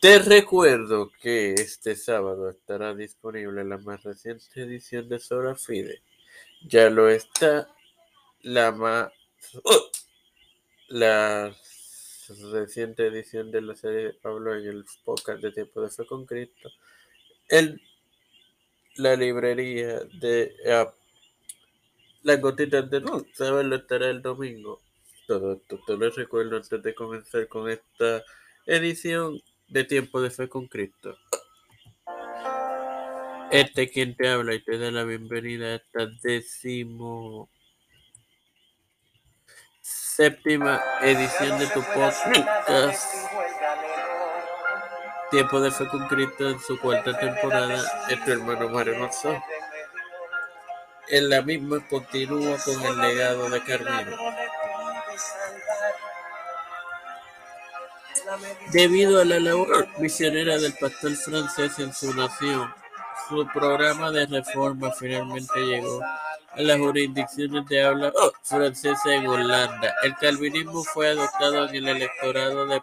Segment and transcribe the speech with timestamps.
[0.00, 6.02] Te recuerdo que este sábado estará disponible la más reciente edición de Sola Fide.
[6.66, 7.68] Ya lo está
[8.42, 9.12] la más
[10.88, 11.54] la
[12.52, 16.26] reciente edición de la serie de Pablo en el podcast de Tiempo de Fe con
[16.26, 16.68] Cristo.
[17.48, 17.80] En
[18.96, 20.90] la librería de uh,
[22.22, 23.24] Las Gotitas de Luz.
[23.34, 24.82] Saberlo estará el domingo.
[25.26, 28.22] Todo esto te lo recuerdo antes de comenzar con esta
[28.66, 31.16] edición de Tiempo de Fe con Cristo.
[33.50, 37.50] Este quien te habla y te da la bienvenida a esta décimo
[39.80, 43.12] séptima edición de tu podcast
[45.30, 49.40] Tiempo de Fe con Cristo en su cuarta temporada es tu hermano Mario Marzón.
[51.08, 54.16] En la misma continúa con el legado de Carmelo.
[58.72, 62.72] Debido a la labor misionera del pastor francés en su nación,
[63.28, 66.20] su programa de reforma finalmente llegó a
[66.56, 68.10] las jurisdicciones de habla
[68.42, 69.94] francesa en Holanda.
[70.02, 72.80] El calvinismo fue adoptado en el electorado de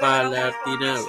[0.00, 1.06] Palatinado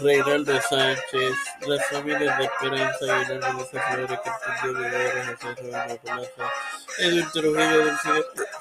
[0.00, 1.34] Reinaldo Sánchez,
[1.66, 6.52] las familias de Esperanza, Guillermo Luisa Flores, de Rivera, José Sabino Plaza,
[6.98, 7.84] Edwin Trujillo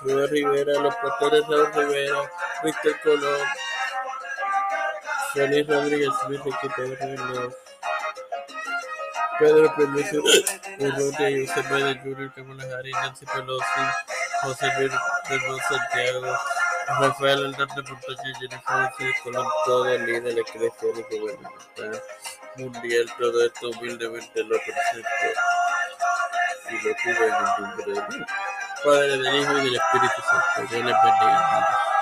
[0.02, 2.32] Rubén Rivera, los pastores Raúl Rivera,
[2.64, 3.48] Víctor Colón,
[5.36, 7.54] Rodríguez Ricky Pedro
[9.40, 10.22] Pedro Permiso,
[10.80, 11.46] José
[12.04, 13.64] Jr., Kamala Harris, Nancy Pelosi,
[14.42, 16.38] José Luis Santiago,
[17.00, 17.56] Rafael
[18.40, 20.46] Jennifer Colón, todo el líder
[22.56, 25.10] mundial, todo esto humildemente lo presento
[26.70, 28.26] y lo pido en el nombre del
[28.84, 30.62] Padre, del Hijo y del Espíritu Santo.
[30.62, 31.97] Les bendiga.